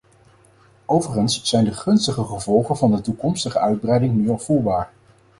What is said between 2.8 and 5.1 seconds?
de toekomstige uitbreiding nu al voelbaar.